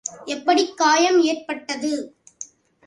எப்படிக் 0.25 0.77
காயம் 0.77 1.19
ஏற்பட்டடது? 1.21 1.93